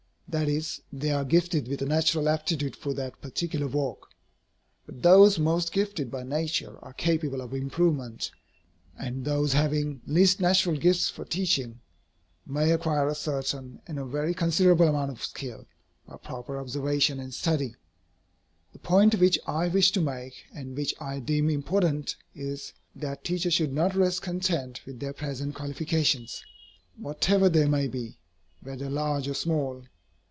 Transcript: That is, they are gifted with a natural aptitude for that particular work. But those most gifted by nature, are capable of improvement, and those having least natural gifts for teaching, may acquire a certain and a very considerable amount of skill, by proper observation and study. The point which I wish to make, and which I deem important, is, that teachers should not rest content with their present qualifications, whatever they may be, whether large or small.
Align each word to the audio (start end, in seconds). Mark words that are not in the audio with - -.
That 0.31 0.47
is, 0.47 0.79
they 0.93 1.11
are 1.11 1.25
gifted 1.25 1.67
with 1.67 1.81
a 1.81 1.85
natural 1.85 2.29
aptitude 2.29 2.77
for 2.77 2.93
that 2.93 3.19
particular 3.19 3.67
work. 3.67 4.07
But 4.85 5.01
those 5.01 5.37
most 5.37 5.73
gifted 5.73 6.09
by 6.09 6.23
nature, 6.23 6.79
are 6.81 6.93
capable 6.93 7.41
of 7.41 7.53
improvement, 7.53 8.31
and 8.97 9.25
those 9.25 9.51
having 9.51 9.99
least 10.07 10.39
natural 10.39 10.77
gifts 10.77 11.09
for 11.09 11.25
teaching, 11.25 11.81
may 12.47 12.71
acquire 12.71 13.09
a 13.09 13.13
certain 13.13 13.81
and 13.87 13.99
a 13.99 14.05
very 14.05 14.33
considerable 14.33 14.87
amount 14.87 15.11
of 15.11 15.21
skill, 15.21 15.65
by 16.07 16.15
proper 16.15 16.57
observation 16.57 17.19
and 17.19 17.33
study. 17.33 17.75
The 18.71 18.79
point 18.79 19.15
which 19.19 19.37
I 19.45 19.67
wish 19.67 19.91
to 19.91 19.99
make, 20.01 20.45
and 20.53 20.77
which 20.77 20.95
I 21.01 21.19
deem 21.19 21.49
important, 21.49 22.15
is, 22.33 22.71
that 22.95 23.25
teachers 23.25 23.53
should 23.55 23.73
not 23.73 23.95
rest 23.95 24.21
content 24.21 24.79
with 24.85 25.01
their 25.01 25.11
present 25.11 25.55
qualifications, 25.55 26.41
whatever 26.95 27.49
they 27.49 27.67
may 27.67 27.89
be, 27.89 28.15
whether 28.61 28.89
large 28.89 29.27
or 29.27 29.33
small. 29.33 29.83